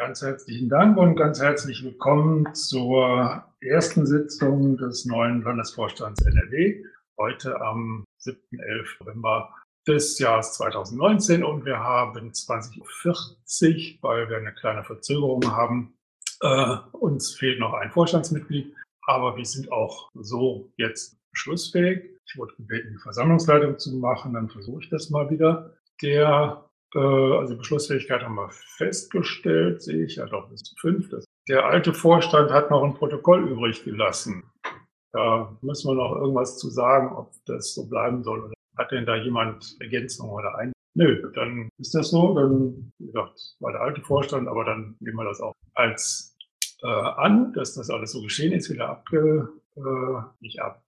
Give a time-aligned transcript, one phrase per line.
[0.00, 6.82] Ganz herzlichen Dank und ganz herzlich willkommen zur ersten Sitzung des neuen Landesvorstands NRW.
[7.18, 8.86] Heute am 7.11.
[9.00, 9.54] November
[9.86, 15.92] des Jahres 2019 und wir haben 20.40 weil wir eine kleine Verzögerung haben.
[16.40, 22.08] Äh, uns fehlt noch ein Vorstandsmitglied, aber wir sind auch so jetzt beschlussfähig.
[22.26, 25.76] Ich wurde gebeten, die Versammlungsleitung zu machen, dann versuche ich das mal wieder.
[26.00, 31.08] Der, also Beschlussfähigkeit haben wir festgestellt, sehe ich ja doch, ist fünf.
[31.48, 34.44] Der alte Vorstand hat noch ein Protokoll übrig gelassen.
[35.12, 38.52] Da müssen wir noch irgendwas zu sagen, ob das so bleiben soll.
[38.76, 40.72] Hat denn da jemand Ergänzungen oder ein?
[40.94, 42.34] Nö, dann ist das so.
[42.34, 46.36] Dann, wie gesagt, war der alte Vorstand, aber dann nehmen wir das auch als
[46.82, 50.82] äh, an, dass das alles so geschehen ist, wieder abge, äh, nicht ab,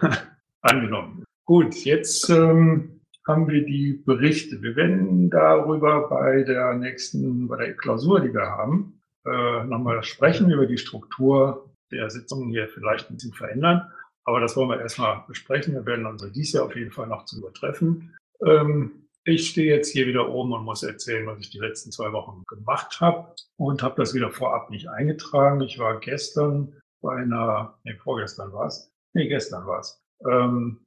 [0.62, 1.24] angenommen.
[1.44, 2.97] Gut, jetzt ähm,
[3.28, 4.62] haben wir die Berichte.
[4.62, 10.50] Wir werden darüber bei der nächsten, bei der Klausur, die wir haben, äh, nochmal sprechen
[10.50, 13.92] über die Struktur der Sitzungen hier vielleicht ein bisschen verändern.
[14.24, 15.74] Aber das wollen wir erstmal besprechen.
[15.74, 18.16] Wir werden uns dies Jahr auf jeden Fall noch zu übertreffen.
[18.44, 22.12] Ähm, ich stehe jetzt hier wieder oben und muss erzählen, was ich die letzten zwei
[22.12, 25.60] Wochen gemacht habe und habe das wieder vorab nicht eingetragen.
[25.60, 30.80] Ich war gestern bei einer, nee, vorgestern war es, nee, gestern war es, ähm,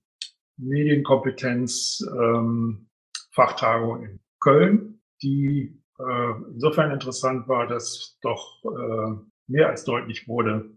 [0.62, 2.88] Medienkompetenz ähm,
[3.32, 9.16] Fachtagung in Köln, die äh, insofern interessant war, dass doch äh,
[9.48, 10.72] mehr als deutlich wurde,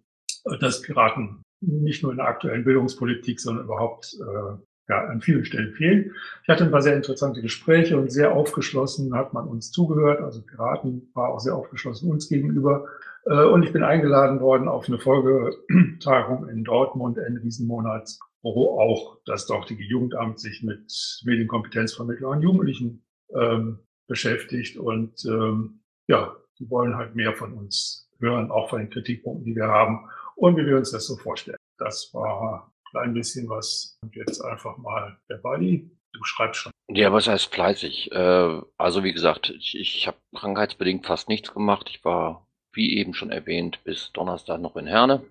[0.61, 4.57] dass Piraten nicht nur in der aktuellen Bildungspolitik, sondern überhaupt äh,
[4.89, 6.13] ja, an vielen Stellen fehlen.
[6.43, 10.21] Ich hatte ein paar sehr interessante Gespräche und sehr aufgeschlossen hat man uns zugehört.
[10.21, 12.87] Also Piraten war auch sehr aufgeschlossen uns gegenüber.
[13.25, 18.21] Äh, und ich bin eingeladen worden auf eine Folgetagung in Dortmund Ende diesen Monats,
[18.53, 20.93] wo auch das dortige Jugendamt sich mit
[21.25, 24.77] Medienkompetenzvermittlung an Jugendlichen ähm, beschäftigt.
[24.77, 29.57] Und ähm, ja, die wollen halt mehr von uns hören, auch von den Kritikpunkten, die
[29.57, 31.57] wir haben und wie wir uns das so vorstellen.
[31.79, 33.99] Das war ein bisschen was.
[34.03, 35.91] Und jetzt einfach mal der Buddy.
[36.13, 36.73] Du schreibst schon.
[36.89, 38.13] Ja, was heißt fleißig?
[38.13, 41.89] Äh, also wie gesagt, ich, ich habe krankheitsbedingt fast nichts gemacht.
[41.91, 45.25] Ich war, wie eben schon erwähnt, bis Donnerstag noch in Herne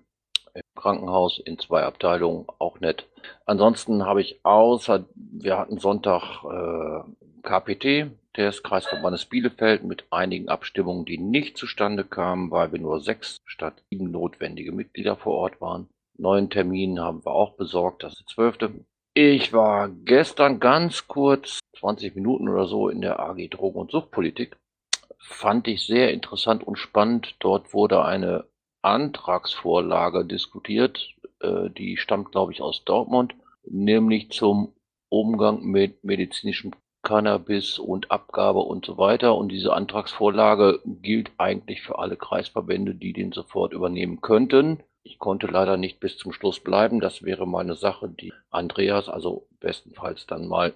[0.74, 3.06] Krankenhaus in zwei Abteilungen, auch nett.
[3.46, 7.02] Ansonsten habe ich außer, wir hatten Sonntag äh,
[7.42, 13.40] KPT, des Kreisverbandes Bielefeld, mit einigen Abstimmungen, die nicht zustande kamen, weil wir nur sechs
[13.44, 15.88] statt sieben notwendige Mitglieder vor Ort waren.
[16.16, 18.72] Neuen Termin haben wir auch besorgt, das ist der zwölfte.
[19.14, 24.56] Ich war gestern ganz kurz, 20 Minuten oder so, in der AG Drogen- und Suchtpolitik.
[25.18, 27.36] Fand ich sehr interessant und spannend.
[27.38, 28.44] Dort wurde eine
[28.84, 33.34] Antragsvorlage diskutiert, äh, die stammt, glaube ich, aus Dortmund,
[33.64, 34.74] nämlich zum
[35.08, 36.72] Umgang mit medizinischem
[37.02, 39.36] Cannabis und Abgabe und so weiter.
[39.36, 44.82] Und diese Antragsvorlage gilt eigentlich für alle Kreisverbände, die den sofort übernehmen könnten.
[45.02, 47.00] Ich konnte leider nicht bis zum Schluss bleiben.
[47.00, 50.72] Das wäre meine Sache, die Andreas, also bestenfalls dann mal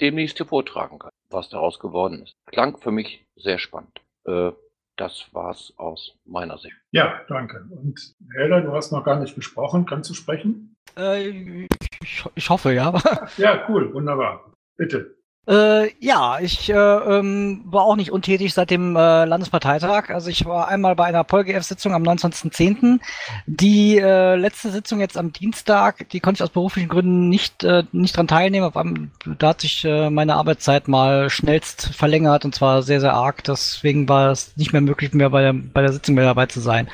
[0.00, 2.34] demnächst hier vortragen kann, was daraus geworden ist.
[2.46, 4.00] Klang für mich sehr spannend.
[4.24, 4.50] Äh,
[4.96, 6.76] das war's aus meiner Sicht.
[6.90, 7.66] Ja, danke.
[7.70, 9.86] Und Helder, du hast noch gar nicht gesprochen.
[9.86, 10.76] Kannst du sprechen?
[10.96, 11.66] Äh,
[12.02, 12.92] ich, ich hoffe, ja.
[13.36, 14.52] ja, cool, wunderbar.
[14.76, 15.16] Bitte.
[15.48, 20.10] Äh, ja, ich äh, ähm, war auch nicht untätig seit dem äh, Landesparteitag.
[20.10, 23.00] Also ich war einmal bei einer PolGF-Sitzung am 19.10.
[23.46, 27.82] Die äh, letzte Sitzung jetzt am Dienstag, die konnte ich aus beruflichen Gründen nicht, äh,
[27.90, 28.66] nicht dran teilnehmen.
[28.66, 33.14] Auf einem, da hat sich äh, meine Arbeitszeit mal schnellst verlängert und zwar sehr, sehr
[33.14, 33.42] arg.
[33.42, 36.60] Deswegen war es nicht mehr möglich, mehr bei der, bei der Sitzung mehr dabei zu
[36.60, 36.88] sein.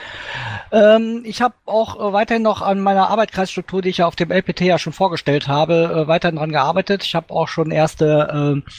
[0.71, 4.31] Ähm, ich habe auch äh, weiterhin noch an meiner Arbeitskreisstruktur, die ich ja auf dem
[4.31, 7.05] LPT ja schon vorgestellt habe, äh, weiterhin dran gearbeitet.
[7.05, 8.71] Ich habe auch schon erste äh,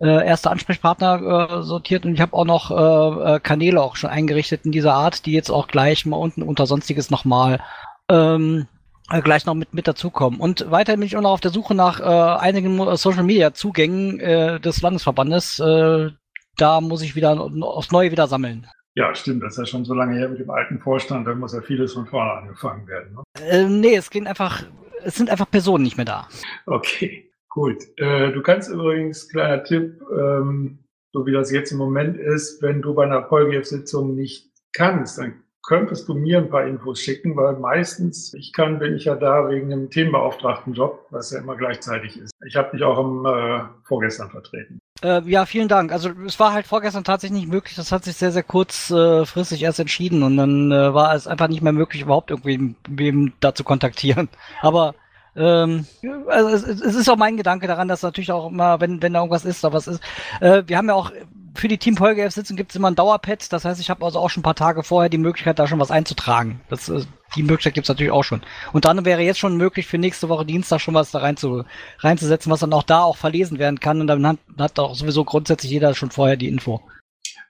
[0.00, 4.10] äh, erste Ansprechpartner äh, sortiert und ich habe auch noch äh, äh, Kanäle auch schon
[4.10, 7.60] eingerichtet in dieser Art, die jetzt auch gleich mal unten unter sonstiges nochmal
[8.08, 8.68] ähm,
[9.10, 10.38] äh, gleich noch mit, mit dazukommen.
[10.40, 12.04] Und weiterhin bin ich auch noch auf der Suche nach äh,
[12.40, 15.58] einigen Social Media Zugängen äh, des Landesverbandes.
[15.58, 16.10] Äh,
[16.56, 18.68] da muss ich wieder aufs Neue wieder sammeln.
[18.98, 19.44] Ja, stimmt.
[19.44, 21.24] Das ist ja schon so lange her mit dem alten Vorstand.
[21.24, 23.14] Da muss ja vieles von vorne angefangen werden.
[23.14, 23.22] Ne?
[23.48, 24.64] Äh, nee, es gehen einfach,
[25.04, 26.26] es sind einfach Personen nicht mehr da.
[26.66, 27.76] Okay, gut.
[27.96, 30.80] Äh, du kannst übrigens, kleiner Tipp, ähm,
[31.12, 35.44] so wie das jetzt im Moment ist, wenn du bei einer Polgef-Sitzung nicht kannst, dann
[35.68, 39.50] könntest du mir ein paar Infos schicken, weil meistens, ich kann, bin ich ja da
[39.50, 42.32] wegen einem themenbeauftragten Job, was ja immer gleichzeitig ist.
[42.46, 44.78] Ich habe dich auch am äh, vorgestern vertreten.
[45.02, 45.92] Äh, ja, vielen Dank.
[45.92, 47.76] Also es war halt vorgestern tatsächlich nicht möglich.
[47.76, 51.48] Das hat sich sehr, sehr kurzfristig äh, erst entschieden und dann äh, war es einfach
[51.48, 54.30] nicht mehr möglich, überhaupt irgendwie wem da zu kontaktieren.
[54.62, 54.94] Aber
[55.36, 55.84] ähm,
[56.28, 59.18] also es, es, ist auch mein Gedanke daran, dass natürlich auch immer, wenn, wenn da
[59.20, 60.02] irgendwas ist, aber es ist,
[60.40, 61.12] äh, wir haben ja auch
[61.54, 63.52] für die Team PolGF-Sitzung gibt es immer ein Dauerpad.
[63.52, 65.80] Das heißt, ich habe also auch schon ein paar Tage vorher die Möglichkeit, da schon
[65.80, 66.60] was einzutragen.
[66.68, 67.04] Das, äh,
[67.36, 68.42] die Möglichkeit gibt es natürlich auch schon.
[68.72, 71.64] Und dann wäre jetzt schon möglich, für nächste Woche Dienstag schon was da rein zu,
[71.98, 74.00] reinzusetzen, was dann auch da auch verlesen werden kann.
[74.00, 76.80] Und dann hat, hat auch sowieso grundsätzlich jeder schon vorher die Info.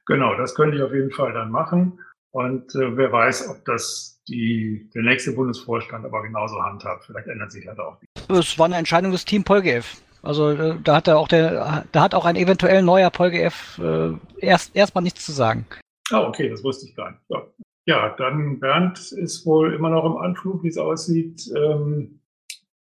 [0.06, 2.00] Genau, das könnte ich auf jeden Fall dann machen.
[2.30, 7.06] Und äh, wer weiß, ob das die, der nächste Bundesvorstand aber genauso handhabt.
[7.06, 7.98] Vielleicht ändert sich halt auch.
[8.28, 9.96] Es war eine Entscheidung des Team PolGF.
[10.28, 14.12] Also äh, da hat er auch der, da hat auch ein eventuell neuer PolGF äh,
[14.44, 15.66] erst erstmal nichts zu sagen.
[16.10, 17.22] Ah, okay, das wusste ich gar nicht.
[17.30, 17.46] Ja.
[17.86, 21.50] ja, dann Bernd ist wohl immer noch im Anflug, wie es aussieht.
[21.56, 22.20] Ähm,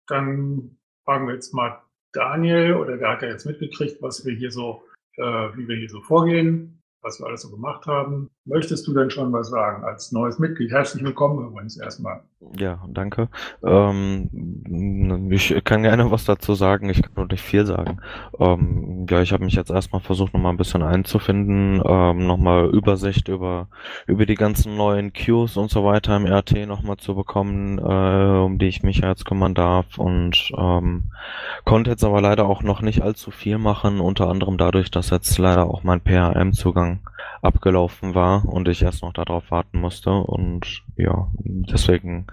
[0.07, 1.81] dann fragen wir jetzt mal
[2.11, 4.83] Daniel, oder der hat ja jetzt mitgekriegt, was wir hier so,
[5.15, 8.29] äh, wie wir hier so vorgehen was wir alles so gemacht haben.
[8.45, 10.71] Möchtest du denn schon was sagen als neues Mitglied?
[10.71, 12.23] Herzlich willkommen übrigens erstmal.
[12.57, 13.29] Ja, danke.
[13.63, 17.99] Ähm, ich kann gerne was dazu sagen, ich kann nur nicht viel sagen.
[18.39, 23.27] Ähm, ja, ich habe mich jetzt erstmal versucht, nochmal ein bisschen einzufinden, ähm, nochmal Übersicht
[23.27, 23.67] über,
[24.07, 28.57] über die ganzen neuen Queues und so weiter im RT nochmal zu bekommen, äh, um
[28.57, 31.11] die ich mich jetzt kümmern darf und ähm,
[31.65, 35.37] konnte jetzt aber leider auch noch nicht allzu viel machen, unter anderem dadurch, dass jetzt
[35.37, 36.88] leider auch mein PRM-Zugang
[37.41, 42.27] abgelaufen war und ich erst noch darauf warten musste und ja, deswegen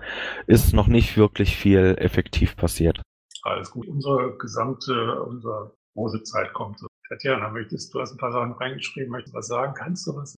[0.47, 3.01] ist noch nicht wirklich viel effektiv passiert.
[3.43, 3.87] Alles gut.
[3.87, 6.81] Unsere gesamte, unsere große Zeit kommt.
[7.09, 9.75] Tatjana, möchtest du hast ein paar Sachen reingeschrieben, möchtest du was sagen?
[9.75, 10.35] Kannst du was?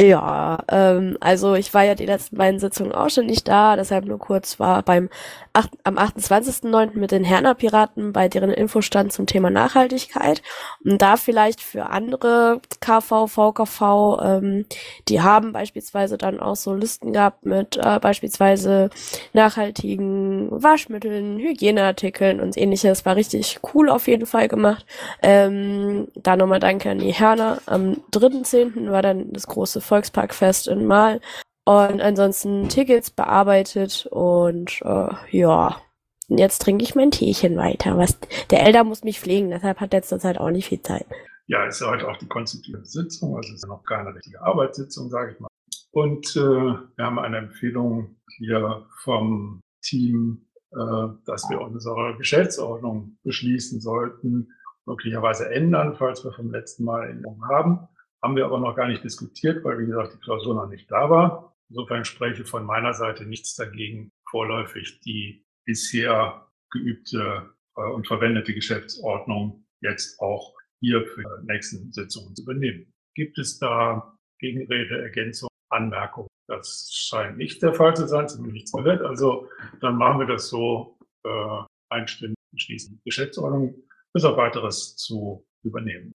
[0.00, 4.06] Ja, ähm, also ich war ja die letzten beiden Sitzungen auch schon nicht da, deshalb
[4.06, 5.10] nur kurz war beim
[5.52, 6.96] 8, am 28.09.
[6.96, 10.40] mit den Herner Piraten bei deren Infostand zum Thema Nachhaltigkeit.
[10.84, 13.82] Und da vielleicht für andere KV, VKV,
[14.22, 14.64] ähm,
[15.08, 18.88] die haben beispielsweise dann auch so Listen gehabt mit äh, beispielsweise
[19.34, 23.04] nachhaltigen Waschmitteln, Hygieneartikeln und ähnliches.
[23.04, 24.86] War richtig cool auf jeden Fall gemacht.
[25.22, 27.58] Ähm, da nochmal danke an die Herner.
[27.66, 28.90] Am 3.10.
[28.90, 31.20] war dann das große Volksparkfest in Mal.
[31.64, 35.80] Und ansonsten Tickets bearbeitet und äh, ja.
[36.28, 37.98] Jetzt trinke ich mein Teechen weiter.
[37.98, 38.16] Was,
[38.50, 41.06] der Elder muss mich pflegen, deshalb hat er zurzeit auch nicht viel Zeit.
[41.48, 45.10] Ja, ist ja heute auch die konstituierende Sitzung, also ist ja noch keine richtige Arbeitssitzung,
[45.10, 45.48] sage ich mal.
[45.90, 53.80] Und äh, wir haben eine Empfehlung hier vom Team, äh, dass wir unsere Geschäftsordnung beschließen
[53.80, 54.50] sollten,
[54.86, 57.88] möglicherweise ändern, falls wir vom letzten Mal Änderungen haben.
[58.22, 61.08] Haben wir aber noch gar nicht diskutiert, weil, wie gesagt, die Klausur noch nicht da
[61.08, 61.56] war.
[61.70, 69.64] Insofern spreche von meiner Seite nichts dagegen, vorläufig die bisher geübte äh, und verwendete Geschäftsordnung
[69.80, 72.92] jetzt auch hier für die nächsten Sitzungen zu übernehmen.
[73.14, 76.28] Gibt es da Gegenrede, Ergänzung, Anmerkungen?
[76.48, 79.02] Das scheint nicht der Fall zu sein, zumindest nichts gehört.
[79.02, 79.48] Also
[79.80, 83.00] dann machen wir das so äh, einstimmig schließen.
[83.04, 83.74] Geschäftsordnung
[84.12, 86.12] bis auf weiteres zu übernehmen.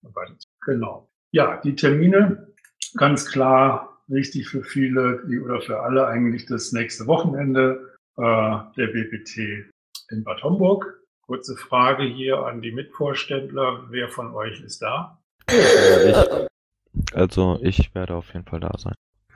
[0.64, 1.09] Genau.
[1.32, 2.48] Ja, die Termine,
[2.96, 8.22] ganz klar wichtig für viele oder für alle eigentlich das nächste Wochenende äh,
[8.76, 9.70] der BPT
[10.10, 11.00] in Bad Homburg.
[11.22, 13.84] Kurze Frage hier an die Mitvorständler.
[13.90, 15.22] Wer von euch ist da?
[15.48, 16.16] Ich,
[17.14, 18.94] also ich werde auf jeden Fall da sein.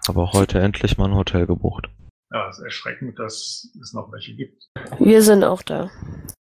[0.09, 1.89] Aber heute endlich mal ein Hotel gebucht.
[2.33, 4.69] Ja, es ist erschreckend, dass es noch welche gibt.
[4.99, 5.93] Wir sind auch da.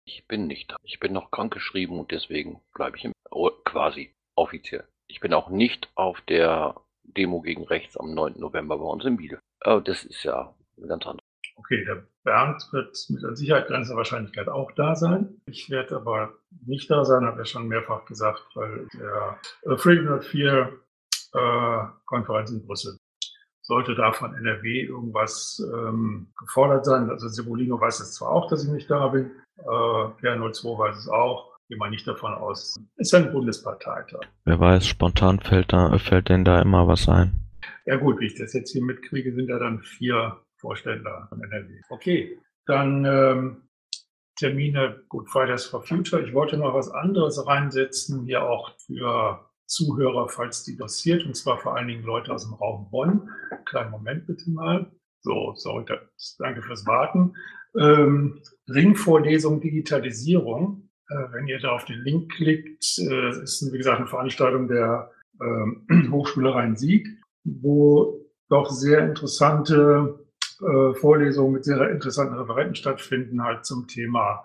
[0.05, 0.77] Ich bin nicht da.
[0.83, 4.85] Ich bin noch krankgeschrieben und deswegen bleibe ich im, oh, quasi offiziell.
[5.09, 6.75] Ich bin auch nicht auf der
[7.05, 8.35] Demo gegen rechts am 9.
[8.39, 9.41] November bei uns in Biele.
[9.61, 11.23] Aber das ist ja ganz andere.
[11.57, 15.41] Okay, der Bernd wird mit an Sicherheit grenzender Wahrscheinlichkeit auch da sein.
[15.47, 16.35] Ich werde aber
[16.67, 18.87] nicht da sein, habe ja schon mehrfach gesagt, weil
[19.65, 20.73] der Freedom 4
[21.33, 22.99] äh, Konferenz in Brüssel
[23.63, 27.11] sollte da von NRW irgendwas ähm, gefordert sein.
[27.11, 31.09] Also Sebolino weiß es zwar auch, dass ich nicht da bin, äh, PR02 weiß es
[31.09, 32.77] auch gehe mal nicht davon aus.
[32.97, 34.21] Ist ein Bundesparteitag.
[34.45, 37.33] Wer weiß, spontan fällt, da, fällt denn da immer was ein.
[37.85, 41.81] Ja gut, wie ich das jetzt hier mitkriege, sind da dann vier Vorstände von NRW.
[41.89, 43.63] Okay, dann ähm,
[44.37, 46.23] Termine Good Fridays for Future.
[46.23, 51.59] Ich wollte noch was anderes reinsetzen, hier auch für Zuhörer, falls die interessiert, und zwar
[51.59, 53.31] vor allen Dingen Leute aus dem Raum Bonn.
[53.65, 54.91] Kleinen Moment bitte mal.
[55.23, 55.85] So, sorry,
[56.39, 57.35] danke fürs Warten.
[57.77, 60.86] Ähm, Ringvorlesung Digitalisierung
[61.33, 65.11] wenn ihr da auf den Link klickt, äh, ist, wie gesagt, eine Veranstaltung der
[65.41, 67.07] ähm, Hochschule Rhein-Sieg,
[67.45, 70.27] wo doch sehr interessante
[70.61, 74.45] äh, Vorlesungen mit sehr interessanten Referenten stattfinden, halt zum Thema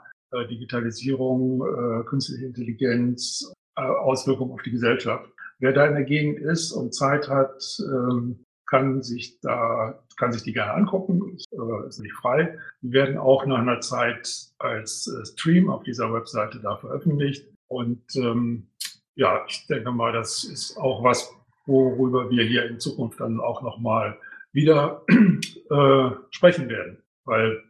[0.49, 5.29] Digitalisierung, künstliche Intelligenz, Auswirkungen auf die Gesellschaft.
[5.59, 10.43] Wer da in der Gegend ist und Zeit hat, ähm, kann sich da, kann sich
[10.43, 12.57] die gerne angucken, ist, äh, ist nicht frei.
[12.81, 17.45] Die werden auch nach einer Zeit als äh, Stream auf dieser Webseite da veröffentlicht.
[17.67, 18.67] Und ähm,
[19.15, 21.29] ja, ich denke mal, das ist auch was,
[21.65, 24.17] worüber wir hier in Zukunft dann auch nochmal
[24.53, 27.03] wieder äh, sprechen werden.
[27.25, 27.61] Weil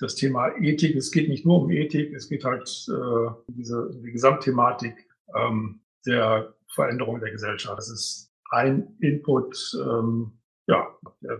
[0.00, 4.12] das Thema Ethik, es geht nicht nur um Ethik, es geht halt äh, diese die
[4.12, 4.94] Gesamtthematik
[5.34, 7.76] ähm, der Veränderung der Gesellschaft.
[7.76, 10.32] Das ist ein Input, ähm,
[10.66, 10.86] ja,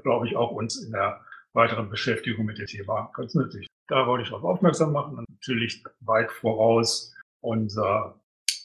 [0.02, 1.20] glaube ich, auch uns in der
[1.52, 3.66] weiteren Beschäftigung mit dem Thema ganz nötig.
[3.88, 8.18] Da wollte ich darauf aufmerksam machen und natürlich weit voraus unser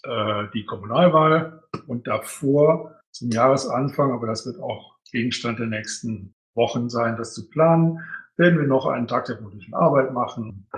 [0.04, 6.90] äh, die Kommunalwahl und davor zum Jahresanfang, aber das wird auch Gegenstand der nächsten Wochen
[6.90, 8.00] sein, das zu planen,
[8.38, 10.70] werden wir noch einen Tag der politischen Arbeit machen,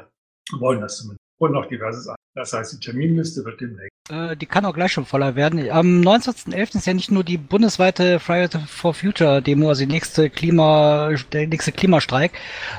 [0.57, 3.89] wollen das zumindest und noch diverses Das heißt, die Terminliste wird demnächst.
[4.09, 5.69] Äh, die kann auch gleich schon voller werden.
[5.71, 6.77] Am 19.11.
[6.77, 11.48] ist ja nicht nur die bundesweite Friday for Future Demo, also die nächste Klima, der
[11.48, 12.31] nächste Klimastreik,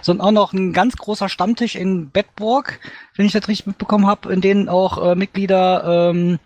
[0.02, 2.80] sondern auch noch ein ganz großer Stammtisch in Bedburg,
[3.16, 6.38] wenn ich das richtig mitbekommen habe, in denen auch äh, Mitglieder ähm,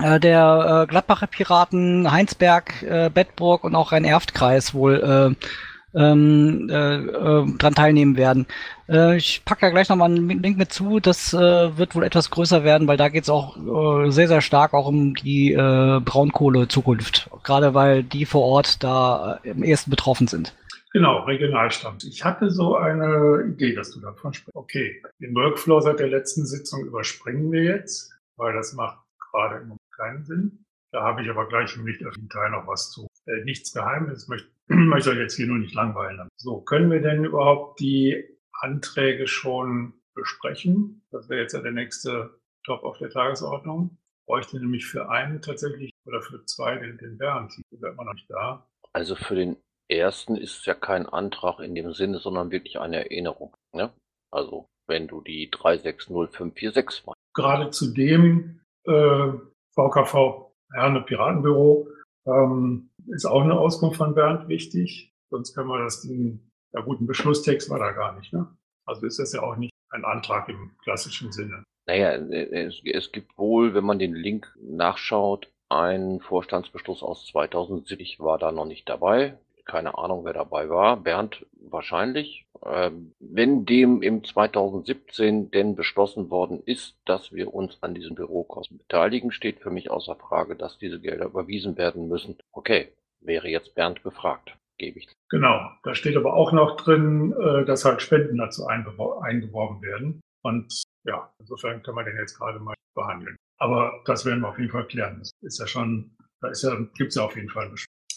[0.00, 5.46] äh, der äh, Gladbacher Piraten, Heinsberg, äh, Bedburg und auch Rhein-Erft-Kreis wohl äh,
[5.94, 8.46] ähm, äh, äh, dran teilnehmen werden.
[8.88, 11.00] Äh, ich packe da gleich nochmal einen Link mit zu.
[11.00, 14.40] Das äh, wird wohl etwas größer werden, weil da geht es auch äh, sehr, sehr
[14.40, 17.30] stark auch um die äh, Braunkohle-Zukunft.
[17.42, 20.54] Gerade weil die vor Ort da äh, am ehesten betroffen sind.
[20.92, 22.04] Genau, Regionalstand.
[22.04, 24.54] Ich hatte so eine Idee, dass du davon sprichst.
[24.54, 28.98] Okay, den Workflow seit der letzten Sitzung überspringen wir jetzt, weil das macht
[29.30, 30.64] gerade im Moment keinen Sinn.
[30.92, 33.06] Da habe ich aber gleich im nicht öffentlichen Teil noch was zu.
[33.26, 36.28] Äh, nichts Geheimes, möchte, möchte euch jetzt hier nur nicht langweilen.
[36.36, 38.24] So, können wir denn überhaupt die
[38.60, 41.02] Anträge schon besprechen?
[41.10, 43.98] Das wäre jetzt ja der nächste Top auf der Tagesordnung.
[44.26, 47.52] Bräuchte nämlich für einen tatsächlich oder für zwei den, den Bernd.
[47.56, 48.66] Die wäre immer noch nicht da.
[48.92, 49.56] Also für den
[49.88, 53.54] ersten ist es ja kein Antrag in dem Sinne, sondern wirklich eine Erinnerung.
[53.74, 53.92] Ne?
[54.30, 57.18] Also wenn du die 360546 meinst.
[57.34, 59.32] Gerade zu dem äh,
[59.74, 61.88] VKV Herne Piratenbüro
[62.26, 65.12] ähm, ist auch eine Auskunft von Bernd wichtig.
[65.30, 68.32] Sonst können wir das, den, ja gut, ein Beschlusstext war da gar nicht.
[68.32, 68.46] Ne?
[68.84, 71.64] Also ist das ja auch nicht ein Antrag im klassischen Sinne.
[71.86, 78.38] Naja, es, es gibt wohl, wenn man den Link nachschaut, einen Vorstandsbeschluss aus 2070 war
[78.38, 79.38] da noch nicht dabei.
[79.64, 80.98] Keine Ahnung, wer dabei war.
[80.98, 82.46] Bernd wahrscheinlich.
[82.64, 88.78] Ähm, wenn dem im 2017 denn beschlossen worden ist, dass wir uns an diesen Bürokosten
[88.78, 92.38] beteiligen, steht für mich außer Frage, dass diese Gelder überwiesen werden müssen.
[92.52, 94.56] Okay, wäre jetzt Bernd gefragt.
[94.78, 95.08] Gebe ich.
[95.28, 100.20] Genau, da steht aber auch noch drin, äh, dass halt Spenden dazu eingeworben werden.
[100.42, 103.36] Und ja, insofern kann man den jetzt gerade mal behandeln.
[103.58, 105.18] Aber das werden wir auf jeden Fall klären.
[105.18, 107.72] Das ist ja schon, da ist ja, gibt's ja auf jeden Fall.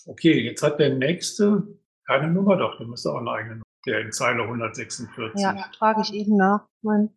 [0.08, 1.68] Okay, jetzt hat der nächste
[2.08, 3.65] keine Nummer, doch, der müsste auch eine eigene Nummer.
[3.86, 5.39] Der in Zeile 146.
[5.39, 6.65] Ja, frage ich eben nach.
[6.82, 7.12] Mein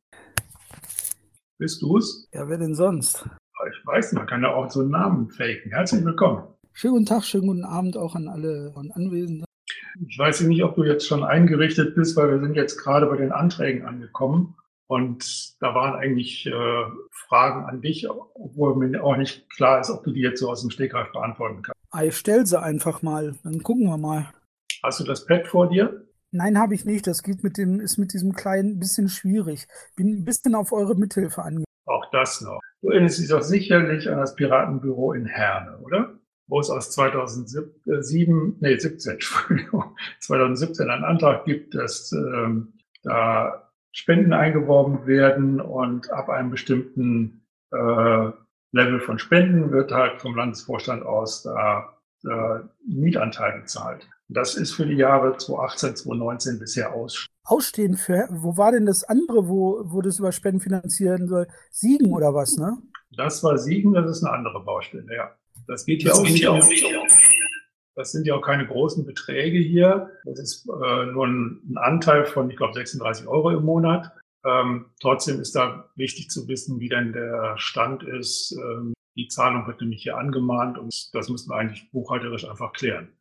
[1.58, 2.28] Bist du's?
[2.32, 3.26] Ja, wer denn sonst?
[3.70, 5.70] Ich weiß, man kann ja auch so einen Namen faken.
[5.70, 6.46] Herzlich willkommen.
[6.74, 9.46] Schönen guten Tag, schönen guten Abend auch an alle Anwesenden.
[10.06, 13.16] Ich weiß nicht, ob du jetzt schon eingerichtet bist, weil wir sind jetzt gerade bei
[13.16, 14.54] den Anträgen angekommen.
[14.88, 20.04] Und da waren eigentlich äh, Fragen an dich, obwohl mir auch nicht klar ist, ob
[20.04, 21.80] du die jetzt so aus dem Stegreif beantworten kannst.
[21.90, 24.30] Ah, ich stell sie einfach mal, dann gucken wir mal.
[24.82, 25.97] Hast du das Pad vor dir?
[26.30, 27.06] Nein, habe ich nicht.
[27.06, 29.66] Das geht mit dem, ist mit diesem kleinen bisschen schwierig.
[29.96, 31.64] Bin ein bisschen auf eure Mithilfe angewiesen.
[31.86, 32.60] Auch das noch.
[32.82, 36.18] Du erinnerst dich doch sicherlich an das Piratenbüro in Herne, oder?
[36.46, 44.32] Wo es aus 2007, nee, 17, Entschuldigung, 2017 einen Antrag gibt, dass ähm, da Spenden
[44.32, 48.30] eingeworben werden und ab einem bestimmten äh,
[48.72, 54.08] Level von Spenden wird halt vom Landesvorstand aus da äh, Mietanteil bezahlt.
[54.28, 57.26] Das ist für die Jahre 2018, 2019 bisher aus.
[57.44, 61.46] Ausstehen für, wo war denn das andere, wo, wo das über Spenden finanzieren soll?
[61.70, 62.76] Siegen oder was, ne?
[63.16, 65.34] Das war Siegen, das ist eine andere Baustelle, ja.
[65.66, 66.68] Das geht hier auch nicht auf.
[67.94, 70.10] Das sind ja auch keine großen Beträge hier.
[70.24, 74.12] Das ist äh, nur ein, ein, Anteil von, ich glaube, 36 Euro im Monat.
[74.44, 78.56] Ähm, trotzdem ist da wichtig zu wissen, wie denn der Stand ist.
[78.56, 83.12] Ähm, die Zahlung wird nämlich hier angemahnt und das müssen wir eigentlich buchhalterisch einfach klären.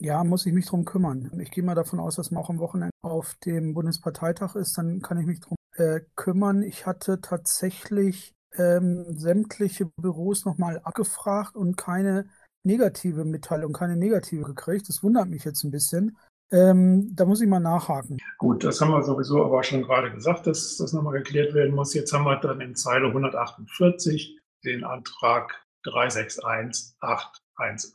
[0.00, 1.30] Ja, muss ich mich drum kümmern.
[1.40, 4.76] Ich gehe mal davon aus, dass man auch am Wochenende auf dem Bundesparteitag ist.
[4.78, 6.62] Dann kann ich mich drum äh, kümmern.
[6.62, 12.28] Ich hatte tatsächlich ähm, sämtliche Büros nochmal abgefragt und keine
[12.64, 14.88] negative Mitteilung, keine negative gekriegt.
[14.88, 16.16] Das wundert mich jetzt ein bisschen.
[16.50, 18.18] Ähm, da muss ich mal nachhaken.
[18.38, 21.92] Gut, das haben wir sowieso aber schon gerade gesagt, dass das nochmal geklärt werden muss.
[21.92, 27.92] Jetzt haben wir dann in Zeile 148 den Antrag 361818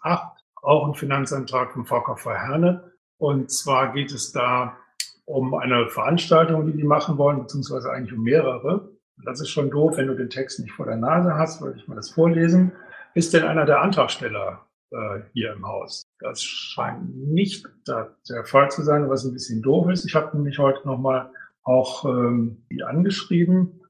[0.64, 2.92] auch ein Finanzantrag vom VKV Herne.
[3.18, 4.78] Und zwar geht es da
[5.26, 8.90] um eine Veranstaltung, die die machen wollen, beziehungsweise eigentlich um mehrere.
[9.26, 11.88] Das ist schon doof, wenn du den Text nicht vor der Nase hast, würde ich
[11.88, 12.72] mal das vorlesen.
[13.14, 16.04] ist denn einer der Antragsteller äh, hier im Haus?
[16.20, 20.06] Das scheint nicht der Fall zu sein, was ein bisschen doof ist.
[20.06, 21.32] Ich habe nämlich heute nochmal
[21.64, 23.82] auch ähm, die angeschrieben,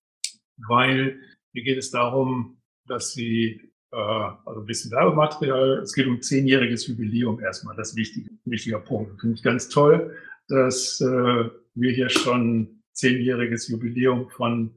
[0.58, 1.20] weil
[1.54, 3.98] mir geht es darum, dass sie äh,
[4.46, 9.20] also ein bisschen Werbematerial, es geht um zehnjähriges Jubiläum erstmal, das ist wichtig, wichtiger Punkt.
[9.22, 10.16] Finde ich ganz toll,
[10.48, 14.76] dass äh, wir hier schon zehnjähriges Jubiläum von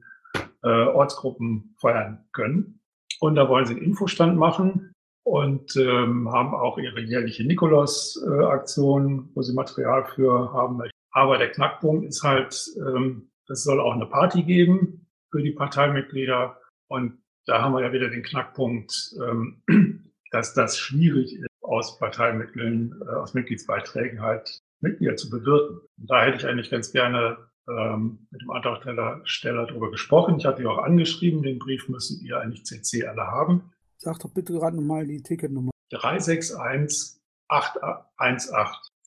[0.63, 2.79] äh, Ortsgruppen feiern können.
[3.19, 4.91] Und da wollen sie einen Infostand machen
[5.23, 10.81] und ähm, haben auch ihre jährliche Nikolaus-Aktion, äh, wo sie Material für haben.
[11.11, 16.59] Aber der Knackpunkt ist halt, ähm, es soll auch eine Party geben für die Parteimitglieder.
[16.87, 19.61] Und da haben wir ja wieder den Knackpunkt, ähm,
[20.31, 25.79] dass das schwierig ist, aus Parteimitteln, äh, aus Mitgliedsbeiträgen halt Mitglieder zu bewirten.
[25.97, 27.37] Und da hätte ich eigentlich ganz gerne
[27.67, 30.37] ähm, mit dem Antragsteller darüber gesprochen.
[30.37, 33.71] Ich hatte ihn auch angeschrieben, den Brief müssen ihr eigentlich CC alle haben.
[33.97, 35.71] Sag doch bitte gerade nochmal die Ticketnummer.
[35.91, 38.51] 361818,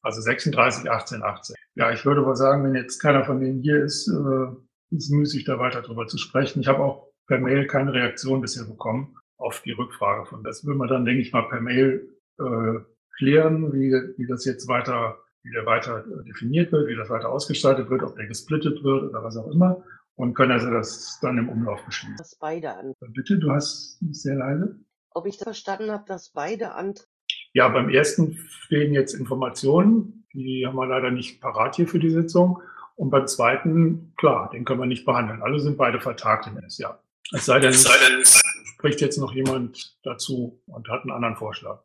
[0.03, 1.57] also 36 18 18.
[1.75, 5.45] Ja, ich würde mal sagen, wenn jetzt keiner von denen hier ist, ist es müßig,
[5.45, 6.61] da weiter drüber zu sprechen.
[6.61, 10.43] Ich habe auch per Mail keine Reaktion bisher bekommen auf die Rückfrage von.
[10.43, 12.09] Das will man dann, denke ich mal, per Mail
[12.41, 12.81] äh,
[13.17, 17.89] klären, wie, wie das jetzt weiter wie der weiter definiert wird, wie das weiter ausgestaltet
[17.89, 19.83] wird, ob der gesplittet wird oder was auch immer.
[20.17, 22.17] Und können also das dann im Umlauf beschließen.
[22.19, 22.95] Das beide an.
[23.15, 24.77] Bitte, du hast sehr leise.
[25.13, 27.09] Ob ich das verstanden habe, dass beide Anträge.
[27.55, 28.35] Ja, beim ersten
[28.69, 30.27] fehlen jetzt Informationen.
[30.35, 32.61] Die haben wir leider nicht parat hier für die Sitzung.
[32.97, 35.43] Und beim zweiten, klar, den können wir nicht behandeln.
[35.43, 37.03] Alle sind beide vertagt im Jahr.
[37.33, 38.25] Es sei denn, es sei denn
[38.75, 41.83] spricht jetzt noch jemand dazu und hat einen anderen Vorschlag.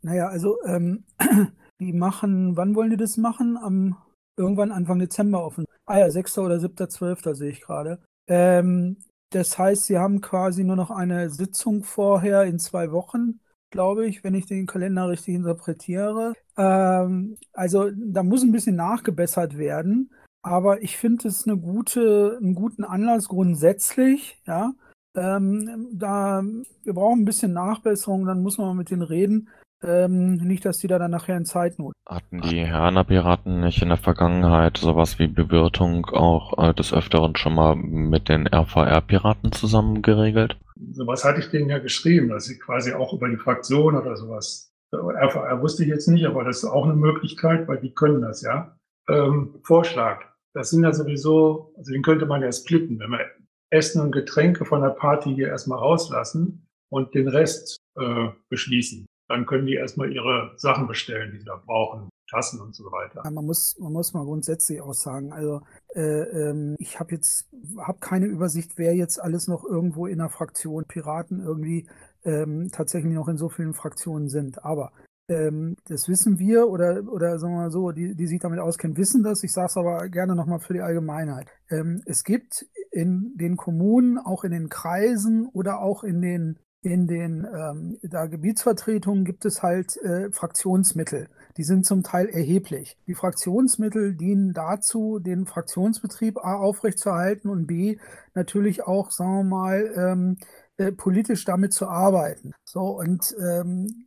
[0.00, 1.04] Naja, also ähm,
[1.82, 3.56] Die machen, wann wollen die das machen?
[3.56, 3.96] Am
[4.36, 5.64] irgendwann Anfang Dezember offen.
[5.84, 6.38] Ah ja, 6.
[6.38, 6.88] oder 7.
[6.88, 7.22] 12.
[7.32, 8.00] sehe ich gerade.
[8.28, 8.98] Ähm,
[9.30, 13.40] das heißt, sie haben quasi nur noch eine Sitzung vorher in zwei Wochen,
[13.72, 16.34] glaube ich, wenn ich den Kalender richtig interpretiere.
[16.56, 20.12] Ähm, also da muss ein bisschen nachgebessert werden.
[20.42, 24.72] Aber ich finde es eine gute, einen guten Anlass grundsätzlich, ja.
[25.14, 26.42] Ähm, da,
[26.84, 29.48] wir brauchen ein bisschen Nachbesserung, dann muss man mal mit denen reden.
[29.84, 31.92] Ähm, nicht, dass die da dann nachher in Zeitnot.
[32.08, 37.34] Hatten die Herner Piraten nicht in der Vergangenheit sowas wie Bewirtung auch äh, des Öfteren
[37.34, 40.56] schon mal mit den RVR-Piraten zusammen geregelt?
[40.92, 44.72] Sowas hatte ich denen ja geschrieben, dass sie quasi auch über die Fraktion oder sowas.
[44.92, 48.42] RVR wusste ich jetzt nicht, aber das ist auch eine Möglichkeit, weil die können das
[48.42, 48.76] ja.
[49.08, 50.31] Ähm, Vorschlag.
[50.54, 53.30] Das sind ja sowieso, also den könnte man ja splitten, wenn wir
[53.70, 59.46] Essen und Getränke von der Party hier erstmal rauslassen und den Rest äh, beschließen dann
[59.46, 63.22] können die erstmal ihre Sachen bestellen, die sie da brauchen, Tassen und so weiter.
[63.24, 65.62] Ja, man muss, man muss mal grundsätzlich auch sagen, also
[65.94, 70.28] äh, ähm, ich habe jetzt hab keine Übersicht, wer jetzt alles noch irgendwo in der
[70.28, 71.88] Fraktion Piraten irgendwie
[72.24, 74.64] ähm, tatsächlich noch in so vielen Fraktionen sind.
[74.64, 74.92] Aber
[75.32, 78.96] ähm, das wissen wir oder, oder sagen wir mal so, die, die sich damit auskennen,
[78.96, 79.42] wissen das.
[79.42, 81.48] Ich sage es aber gerne nochmal für die Allgemeinheit.
[81.70, 87.06] Ähm, es gibt in den Kommunen, auch in den Kreisen oder auch in den in
[87.06, 91.28] den ähm, da Gebietsvertretungen gibt es halt äh, Fraktionsmittel.
[91.56, 92.98] Die sind zum Teil erheblich.
[93.06, 97.98] Die Fraktionsmittel dienen dazu, den Fraktionsbetrieb A aufrechtzuerhalten und B
[98.34, 100.38] natürlich auch, sagen wir mal, ähm,
[100.78, 102.52] äh, politisch damit zu arbeiten.
[102.64, 104.06] So, und ähm,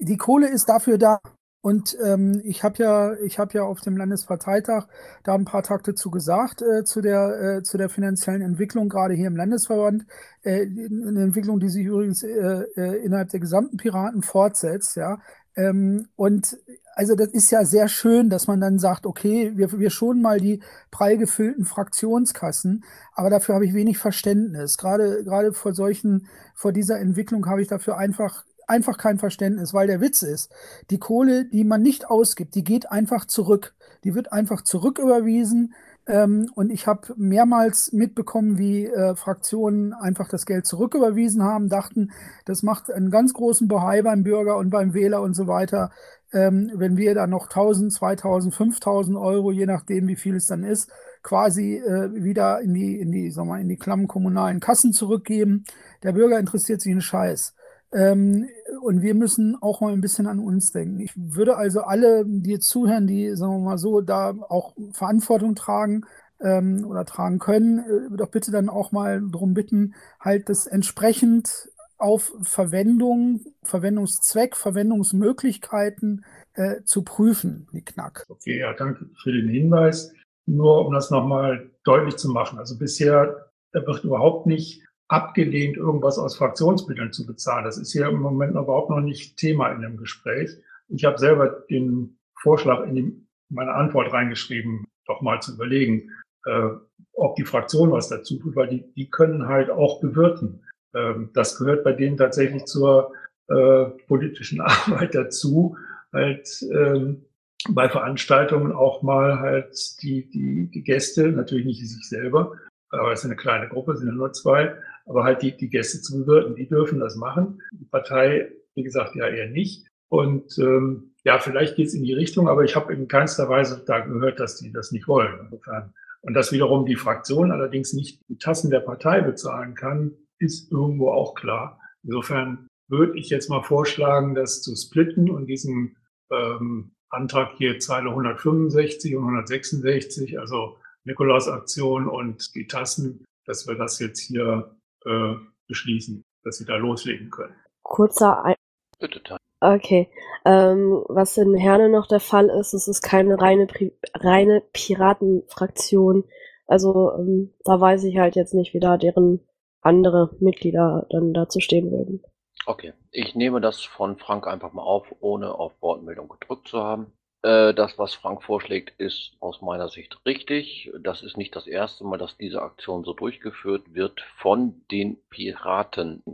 [0.00, 1.20] die Kohle ist dafür da.
[1.62, 4.86] Und ähm, ich habe ja, ich ja auf dem Landesparteitag
[5.24, 9.14] da ein paar Takte zu gesagt äh, zu der äh, zu der finanziellen Entwicklung gerade
[9.14, 10.06] hier im Landesverband,
[10.42, 12.28] äh, eine Entwicklung, die sich übrigens äh,
[12.76, 15.18] äh, innerhalb der gesamten Piraten fortsetzt, ja.
[15.56, 16.56] Ähm, und
[16.96, 20.40] also das ist ja sehr schön, dass man dann sagt, okay, wir, wir schonen mal
[20.40, 24.78] die prall gefüllten Fraktionskassen, aber dafür habe ich wenig Verständnis.
[24.78, 29.86] Gerade gerade vor solchen, vor dieser Entwicklung habe ich dafür einfach einfach kein Verständnis, weil
[29.86, 30.50] der Witz ist,
[30.90, 33.74] die Kohle, die man nicht ausgibt, die geht einfach zurück.
[34.04, 35.74] Die wird einfach zurücküberwiesen.
[36.08, 42.12] Ähm, und ich habe mehrmals mitbekommen, wie äh, Fraktionen einfach das Geld zurücküberwiesen haben, dachten,
[42.44, 45.90] das macht einen ganz großen Bohai beim Bürger und beim Wähler und so weiter.
[46.32, 50.64] Ähm, wenn wir dann noch 1000, 2000, 5000 Euro, je nachdem, wie viel es dann
[50.64, 50.90] ist,
[51.22, 55.64] quasi äh, wieder in die, in die, sag mal, in die klammen kommunalen Kassen zurückgeben.
[56.02, 57.54] Der Bürger interessiert sich einen Scheiß.
[57.92, 58.48] Ähm,
[58.82, 61.00] und wir müssen auch mal ein bisschen an uns denken.
[61.00, 65.54] Ich würde also alle, die jetzt zuhören, die, sagen wir mal so, da auch Verantwortung
[65.54, 66.02] tragen
[66.40, 71.70] ähm, oder tragen können, äh, doch bitte dann auch mal darum bitten, halt das entsprechend
[71.98, 78.26] auf Verwendung, Verwendungszweck, Verwendungsmöglichkeiten äh, zu prüfen, die Knack.
[78.28, 80.12] Okay, ja, danke für den Hinweis.
[80.46, 82.58] Nur um das nochmal deutlich zu machen.
[82.58, 87.64] Also bisher wird überhaupt nicht abgelehnt, irgendwas aus Fraktionsmitteln zu bezahlen.
[87.64, 90.50] Das ist hier im Moment überhaupt noch nicht Thema in dem Gespräch.
[90.88, 96.10] Ich habe selber den Vorschlag in die, meine Antwort reingeschrieben, doch mal zu überlegen,
[96.46, 96.70] äh,
[97.12, 100.62] ob die Fraktion was dazu tut, weil die, die können halt auch bewirten.
[100.96, 103.12] Ähm, das gehört bei denen tatsächlich zur
[103.48, 105.76] äh, politischen Arbeit dazu,
[106.12, 107.24] halt ähm,
[107.68, 112.52] bei Veranstaltungen auch mal halt die, die, die Gäste, natürlich nicht sich selber,
[112.90, 114.74] aber es ist eine kleine Gruppe, sind ja nur zwei,
[115.06, 117.60] aber halt die, die Gäste zu bewirten, die dürfen das machen.
[117.72, 119.86] Die Partei, wie gesagt, ja eher nicht.
[120.08, 123.82] Und ähm, ja, vielleicht geht es in die Richtung, aber ich habe in keinster Weise
[123.84, 125.40] da gehört, dass die das nicht wollen.
[125.40, 125.92] Insofern.
[126.20, 131.10] Und dass wiederum die Fraktion allerdings nicht die Tassen der Partei bezahlen kann, ist irgendwo
[131.10, 131.80] auch klar.
[132.02, 135.96] Insofern würde ich jetzt mal vorschlagen, das zu splitten und diesen
[136.30, 143.98] ähm, Antrag hier Zeile 165 und 166, also Nikolaus-Aktion und die Tassen, dass wir das
[143.98, 145.34] jetzt hier äh,
[145.68, 147.54] beschließen, dass sie da loslegen können.
[147.82, 148.54] Kurzer Ein
[148.98, 149.40] Bitte, Tanja.
[149.60, 150.08] Okay.
[150.44, 156.24] Ähm, was in Herne noch der Fall ist, es ist keine reine, Pri reine Piratenfraktion.
[156.66, 159.40] Also ähm, da weiß ich halt jetzt nicht, wie da deren
[159.80, 162.22] andere Mitglieder dann dazu stehen würden.
[162.66, 167.12] Okay, ich nehme das von Frank einfach mal auf, ohne auf Wortmeldung gedrückt zu haben.
[167.42, 170.90] Äh, das, was Frank vorschlägt, ist aus meiner Sicht richtig.
[171.00, 176.24] Das ist nicht das erste Mal, dass diese Aktion so durchgeführt wird von den Piraten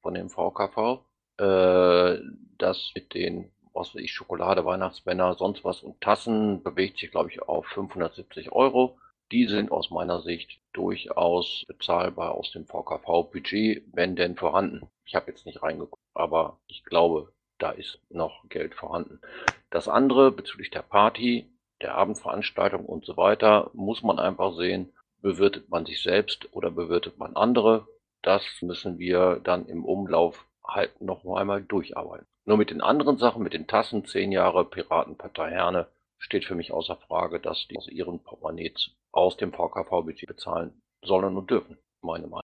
[0.00, 1.00] von dem VKV.
[1.38, 2.18] Äh,
[2.58, 7.30] das mit den, was weiß ich, Schokolade, Weihnachtsmänner, sonst was und Tassen bewegt sich, glaube
[7.30, 8.98] ich, auf 570 Euro.
[9.32, 14.86] Die sind aus meiner Sicht durchaus bezahlbar aus dem VKV-Budget, wenn denn vorhanden.
[15.06, 19.22] Ich habe jetzt nicht reingeguckt, aber ich glaube, da ist noch Geld vorhanden.
[19.70, 24.92] Das andere bezüglich der Party, der Abendveranstaltung und so weiter, muss man einfach sehen,
[25.22, 27.86] bewirtet man sich selbst oder bewirtet man andere.
[28.20, 32.26] Das müssen wir dann im Umlauf halt noch einmal durcharbeiten.
[32.44, 35.88] Nur mit den anderen Sachen, mit den Tassen, zehn Jahre Piratenpartei Herne,
[36.22, 41.36] steht für mich außer Frage, dass die aus ihren Portemonnaies aus dem VKV-Budget bezahlen sollen
[41.36, 42.42] und dürfen, meine Meinung.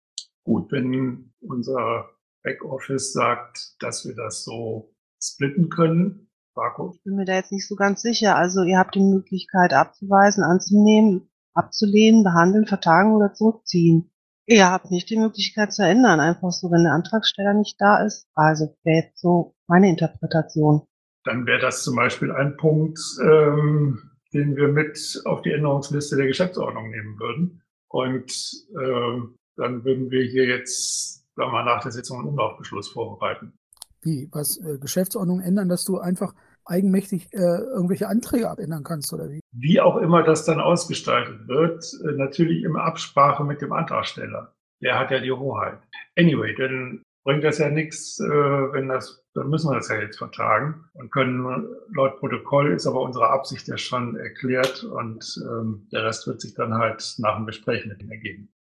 [0.45, 2.11] Gut, wenn unser
[2.43, 6.93] Backoffice sagt, dass wir das so splitten können, Marco?
[6.95, 8.37] Ich bin mir da jetzt nicht so ganz sicher.
[8.37, 14.11] Also ihr habt die Möglichkeit abzuweisen, anzunehmen, abzulehnen, behandeln, vertagen oder zurückziehen.
[14.47, 18.29] Ihr habt nicht die Möglichkeit zu ändern, einfach so, wenn der Antragsteller nicht da ist.
[18.35, 20.87] Also wäre jetzt so meine Interpretation.
[21.25, 26.27] Dann wäre das zum Beispiel ein Punkt, ähm, den wir mit auf die Änderungsliste der
[26.27, 27.63] Geschäftsordnung nehmen würden.
[27.89, 28.31] Und
[28.77, 29.21] äh,
[29.57, 33.55] dann würden wir hier jetzt, sagen wir mal, nach der Sitzung einen Umlaufbeschluss vorbereiten.
[34.03, 34.29] Wie?
[34.33, 34.59] Was?
[34.59, 36.35] Äh, Geschäftsordnung ändern, dass du einfach
[36.67, 39.41] eigenmächtig äh, irgendwelche Anträge abändern kannst oder wie?
[39.53, 44.55] Wie auch immer das dann ausgestaltet wird, äh, natürlich in Absprache mit dem Antragsteller.
[44.83, 45.79] Der hat ja die Hoheit.
[46.19, 50.19] Anyway, dann bringt das ja nichts, äh, wenn das, dann müssen wir das ja jetzt
[50.19, 56.05] vertagen und können, laut Protokoll ist aber unsere Absicht ja schon erklärt und ähm, der
[56.05, 58.53] Rest wird sich dann halt nach dem Gespräch mit ihm ergeben.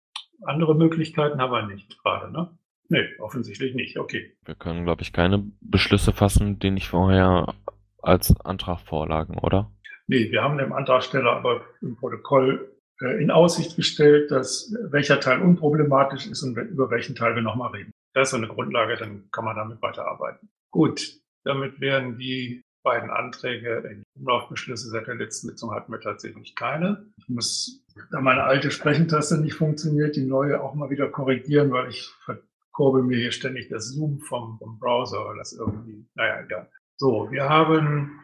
[0.43, 2.57] Andere Möglichkeiten haben wir nicht gerade, ne?
[2.89, 3.97] Nee, offensichtlich nicht.
[3.97, 4.35] Okay.
[4.45, 7.53] Wir können, glaube ich, keine Beschlüsse fassen, die nicht vorher
[8.01, 9.71] als Antrag vorlagen, oder?
[10.07, 12.69] Nee, wir haben dem Antragsteller aber im Protokoll
[13.01, 17.71] äh, in Aussicht gestellt, dass welcher Teil unproblematisch ist und über welchen Teil wir nochmal
[17.71, 17.92] reden.
[18.13, 20.49] Das ist so eine Grundlage, dann kann man damit weiterarbeiten.
[20.71, 26.55] Gut, damit wären die beiden Anträge in Umlaufbeschlüsse seit der letzten Sitzung hatten wir tatsächlich
[26.55, 27.05] keine.
[27.17, 31.89] Ich muss, da meine alte Sprechentaste nicht funktioniert, die neue auch mal wieder korrigieren, weil
[31.89, 36.69] ich verkurbel mir hier ständig das Zoom vom, vom Browser, weil das irgendwie, naja, egal.
[36.99, 38.19] So, wir haben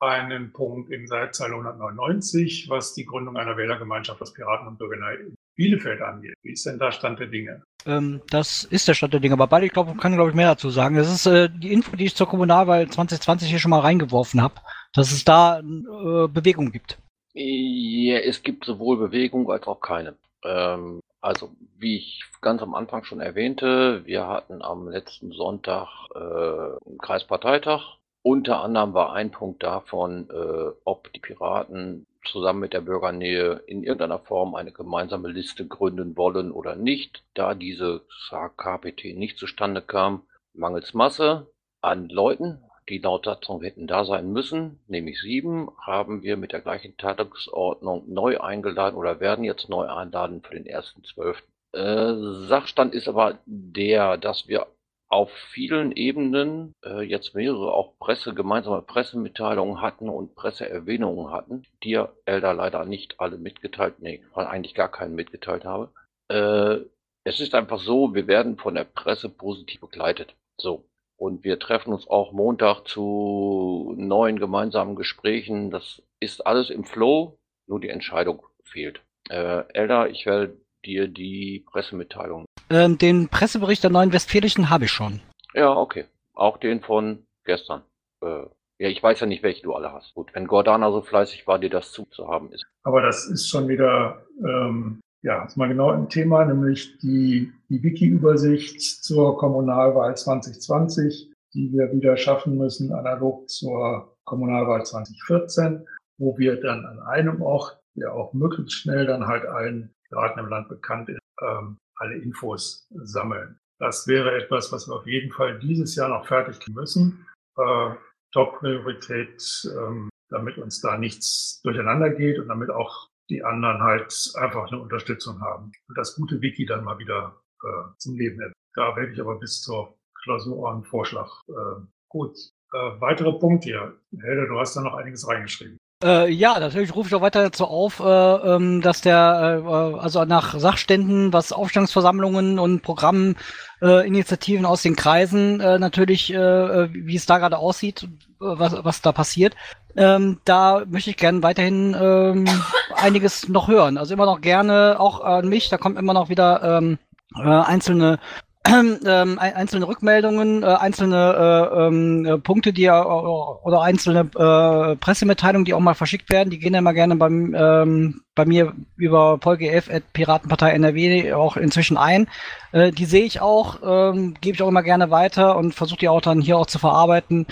[0.00, 5.34] einen Punkt in Seitzeile 199, was die Gründung einer Wählergemeinschaft aus Piraten und Bürgern in
[5.56, 6.34] Bielefeld angeht.
[6.42, 7.62] Wie ist denn da Stand der Dinge?
[7.86, 9.34] Ähm, das ist der Stand der Dinge.
[9.34, 10.96] Aber beide, ich glaube, kann, glaube ich, mehr dazu sagen.
[10.96, 14.54] Das ist äh, die Info, die ich zur Kommunalwahl 2020 hier schon mal reingeworfen habe,
[14.92, 16.98] dass es da äh, Bewegung gibt.
[17.32, 20.16] Ja, es gibt sowohl Bewegung als auch keine.
[20.44, 26.18] Ähm, also, wie ich ganz am Anfang schon erwähnte, wir hatten am letzten Sonntag äh,
[26.18, 27.98] einen Kreisparteitag.
[28.22, 33.82] Unter anderem war ein Punkt davon, äh, ob die Piraten zusammen mit der Bürgernähe in
[33.82, 37.22] irgendeiner Form eine gemeinsame Liste gründen wollen oder nicht.
[37.34, 41.46] Da diese KPT nicht zustande kam, mangels Masse
[41.80, 46.60] an Leuten, die laut Satzung hätten da sein müssen, nämlich sieben, haben wir mit der
[46.60, 51.36] gleichen Tagesordnung neu eingeladen oder werden jetzt neu einladen für den 1.12.
[51.72, 54.66] Äh, Sachstand ist aber der, dass wir
[55.10, 62.00] auf vielen Ebenen äh, jetzt mehrere auch Presse, gemeinsame Pressemitteilungen hatten und Presseerwähnungen hatten, die
[62.24, 65.92] Elder leider nicht alle mitgeteilt, nee, eigentlich gar keinen mitgeteilt habe.
[66.28, 66.86] Äh,
[67.24, 70.34] Es ist einfach so, wir werden von der Presse positiv begleitet.
[70.60, 70.84] So.
[71.16, 75.70] Und wir treffen uns auch Montag zu neuen gemeinsamen Gesprächen.
[75.70, 79.02] Das ist alles im Flow, nur die Entscheidung fehlt.
[79.28, 82.46] Äh, Elda, ich werde dir die Pressemitteilung.
[82.70, 85.20] Ähm, den Pressebericht der Neuen Westfälischen habe ich schon.
[85.54, 86.06] Ja, okay.
[86.34, 87.82] Auch den von gestern.
[88.22, 88.46] Äh,
[88.78, 90.14] ja, ich weiß ja nicht, welche du alle hast.
[90.14, 92.64] Gut, wenn Gordana so fleißig war, dir das zuzuhaben ist.
[92.82, 97.82] Aber das ist schon wieder, ähm, ja, ist mal genau im Thema, nämlich die, die
[97.82, 106.58] Wiki-Übersicht zur Kommunalwahl 2020, die wir wieder schaffen müssen, analog zur Kommunalwahl 2014, wo wir
[106.60, 111.08] dann an einem Ort, der auch möglichst schnell dann halt allen Piraten im Land bekannt
[111.08, 113.58] ist, ähm, alle Infos sammeln.
[113.78, 117.26] Das wäre etwas, was wir auf jeden Fall dieses Jahr noch fertig müssen.
[117.56, 117.94] Äh,
[118.32, 119.42] Top-Priorität,
[119.76, 124.80] ähm, damit uns da nichts durcheinander geht und damit auch die anderen halt einfach eine
[124.80, 128.54] Unterstützung haben und das gute Wiki dann mal wieder äh, zum Leben erwecken.
[128.74, 131.30] Da werde ich aber bis zur Klausur einen Vorschlag.
[131.48, 132.36] Äh, gut,
[132.72, 134.00] äh, weitere Punkte hier.
[134.20, 135.78] Helder, du hast da noch einiges reingeschrieben.
[136.02, 140.24] Äh, ja, natürlich rufe ich auch weiter dazu auf, äh, ähm, dass der, äh, also
[140.24, 147.36] nach Sachständen, was Aufstellungsversammlungen und Programminitiativen aus den Kreisen äh, natürlich, äh, wie es da
[147.36, 148.08] gerade aussieht,
[148.38, 149.54] was, was da passiert,
[149.94, 152.46] ähm, da möchte ich gerne weiterhin ähm,
[152.96, 153.98] einiges noch hören.
[153.98, 156.98] Also immer noch gerne auch an mich, da kommt immer noch wieder ähm,
[157.36, 158.18] äh, einzelne
[158.68, 165.64] ähm, einzelne Rückmeldungen, äh, einzelne äh, ähm, äh, Punkte, die ja oder einzelne äh, Pressemitteilungen,
[165.64, 169.88] die auch mal verschickt werden, die gehen immer gerne beim, ähm, bei mir über polgf
[170.12, 172.28] Piratenpartei NRW auch inzwischen ein.
[172.72, 176.08] Äh, die sehe ich auch, ähm, gebe ich auch immer gerne weiter und versuche die
[176.10, 177.46] auch dann hier auch zu verarbeiten.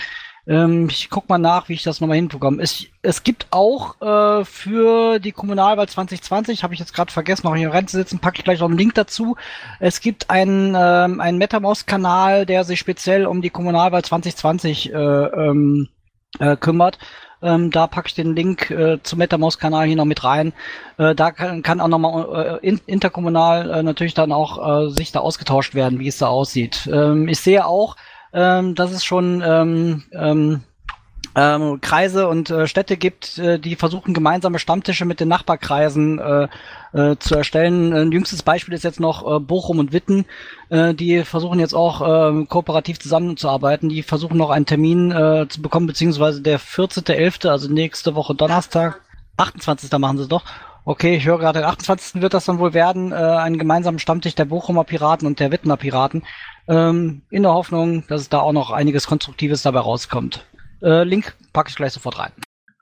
[0.49, 2.61] Ähm, ich guck mal nach, wie ich das nochmal hinbekomme.
[2.61, 7.55] Es, es gibt auch äh, für die Kommunalwahl 2020, habe ich jetzt gerade vergessen, noch
[7.55, 9.35] hier reinzusetzen, packe ich gleich noch einen Link dazu.
[9.79, 15.87] Es gibt einen, ähm, einen MetaMouse-Kanal, der sich speziell um die Kommunalwahl 2020 äh, ähm,
[16.39, 16.97] äh, kümmert.
[17.43, 20.53] Ähm, da packe ich den Link äh, zum MetaMouse-Kanal hier noch mit rein.
[20.97, 25.11] Äh, da kann, kann auch nochmal äh, in, interkommunal äh, natürlich dann auch äh, sich
[25.11, 26.89] da ausgetauscht werden, wie es da aussieht.
[26.91, 27.95] Ähm, ich sehe auch,
[28.33, 30.63] ähm, dass es schon ähm, ähm,
[31.35, 36.47] ähm, Kreise und äh, Städte gibt, äh, die versuchen gemeinsame Stammtische mit den Nachbarkreisen äh,
[36.93, 37.93] äh, zu erstellen.
[37.93, 40.25] Ein jüngstes Beispiel ist jetzt noch äh, Bochum und Witten.
[40.69, 43.89] Äh, die versuchen jetzt auch äh, kooperativ zusammenzuarbeiten.
[43.89, 49.01] Die versuchen noch einen Termin äh, zu bekommen, beziehungsweise der 14.11., also nächste Woche Donnerstag,
[49.37, 49.91] 28.
[49.99, 50.43] machen sie es doch.
[50.85, 52.21] Okay, ich höre gerade, der 28.
[52.21, 55.77] wird das dann wohl werden, äh, einen gemeinsamen Stammtisch der Bochumer Piraten und der Wittener
[55.77, 56.23] Piraten
[56.69, 60.45] ähm, in der Hoffnung, dass da auch noch einiges Konstruktives dabei rauskommt.
[60.81, 62.31] Äh, Link packe ich gleich sofort rein.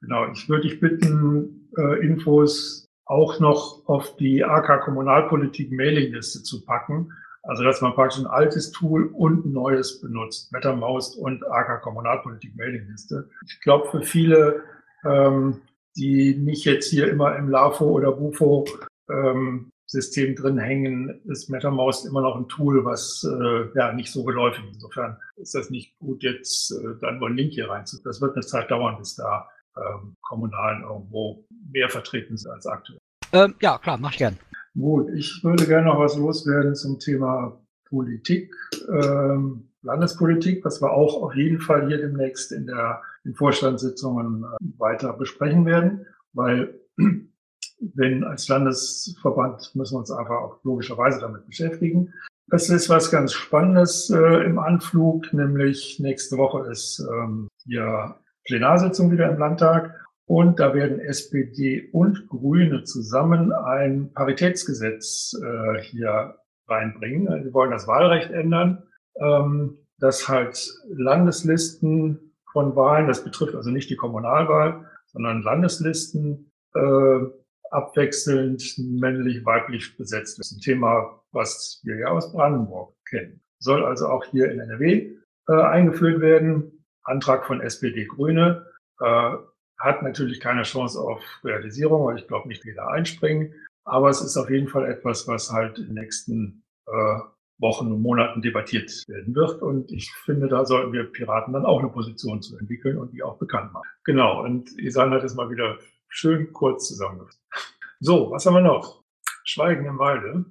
[0.02, 6.64] Genau, ich würde dich bitten, äh, Infos auch noch auf die AK Kommunalpolitik Mailingliste zu
[6.66, 7.12] packen.
[7.44, 10.52] Also, dass man praktisch ein altes Tool und ein neues benutzt.
[10.52, 13.30] MetaMouse und AK Kommunalpolitik Mailingliste.
[13.46, 14.64] Ich glaube, für viele,
[15.06, 15.62] ähm,
[15.96, 18.66] die nicht jetzt hier immer im LAFO oder BUFO
[19.10, 24.24] ähm, System drin hängen, ist MetaMouse immer noch ein Tool, was äh, ja nicht so
[24.24, 24.76] geläufig ist.
[24.76, 28.04] Insofern ist das nicht gut, jetzt äh, dann nur einen Link hier reinzuziehen.
[28.04, 29.48] Das wird eine Zeit dauern, bis da
[29.78, 33.00] ähm, Kommunalen irgendwo mehr vertreten sind als aktuell.
[33.32, 34.38] Ähm, ja, klar, mach ich gern.
[34.78, 38.54] Gut, ich würde gerne noch was loswerden zum Thema Politik,
[38.90, 44.80] ähm, Landespolitik, was wir auch auf jeden Fall hier demnächst in der in Vorstandssitzungen äh,
[44.80, 46.80] weiter besprechen werden, weil
[47.80, 52.14] wenn als Landesverband müssen wir uns einfach auch logischerweise damit beschäftigen.
[52.50, 59.12] Das ist was ganz Spannendes äh, im Anflug, nämlich nächste Woche ist ähm, hier Plenarsitzung
[59.12, 59.94] wieder im Landtag
[60.26, 66.36] und da werden SPD und Grüne zusammen ein Paritätsgesetz äh, hier
[66.68, 67.44] reinbringen.
[67.44, 68.84] Sie wollen das Wahlrecht ändern,
[69.20, 77.20] ähm, dass halt Landeslisten von Wahlen, das betrifft also nicht die Kommunalwahl, sondern Landeslisten äh,
[77.72, 80.52] abwechselnd männlich-weiblich besetzt ist.
[80.52, 83.42] Ein Thema, was wir ja aus Brandenburg kennen.
[83.60, 85.16] Soll also auch hier in NRW
[85.48, 86.86] äh, eingeführt werden.
[87.04, 88.66] Antrag von SPD Grüne
[89.00, 89.32] äh,
[89.80, 93.54] hat natürlich keine Chance auf Realisierung, weil ich glaube nicht jeder einspringen.
[93.86, 97.20] Aber es ist auf jeden Fall etwas, was halt in den nächsten äh,
[97.60, 99.62] Wochen und Monaten debattiert werden wird.
[99.62, 103.24] Und ich finde, da sollten wir Piraten dann auch eine Position zu entwickeln und die
[103.24, 103.88] auch bekannt machen.
[104.04, 104.44] Genau.
[104.44, 105.78] Und Isan hat es mal wieder
[106.10, 107.42] schön kurz zusammengefasst.
[108.00, 109.04] So, was haben wir noch?
[109.44, 110.46] Schweigen im Walde.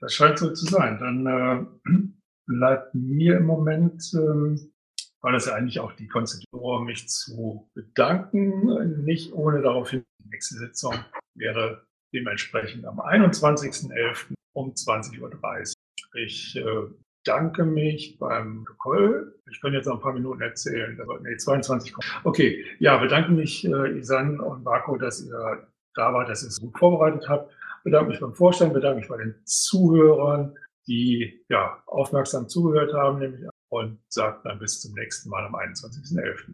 [0.00, 0.98] Das scheint so zu sein.
[0.98, 1.90] Dann äh,
[2.46, 4.72] bleibt mir im Moment, ähm,
[5.20, 9.04] weil das ja eigentlich auch die Konstitution, mich zu bedanken.
[9.04, 10.94] Nicht ohne darauf hin, die nächste Sitzung
[11.34, 14.34] wäre dementsprechend am 21.11.
[14.54, 15.74] um 20.30 Uhr.
[16.14, 16.86] Ich äh,
[17.30, 19.34] danke mich beim Protokoll.
[19.50, 20.98] Ich kann jetzt noch ein paar Minuten erzählen.
[21.22, 22.06] Nee, 22 kommt.
[22.24, 26.60] Okay, ja, bedanke mich, äh, Isan und Marco, dass ihr da wart, dass ihr es
[26.60, 27.52] gut vorbereitet habt.
[27.84, 30.54] Bedanke mich beim Vorstand, bedanke mich bei den Zuhörern,
[30.86, 36.52] die ja aufmerksam zugehört haben, nämlich und sagt dann bis zum nächsten Mal am 21.11.